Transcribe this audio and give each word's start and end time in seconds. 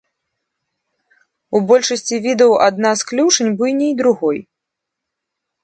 У 1.57 1.61
большасці 1.73 2.15
відаў 2.25 2.51
адна 2.69 2.91
з 3.03 3.09
клюшань 3.13 3.53
буйней 3.63 3.93
другой. 4.03 4.37